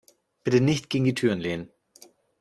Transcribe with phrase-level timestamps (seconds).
[0.43, 1.69] Bitte nicht gegen die Türen lehnen.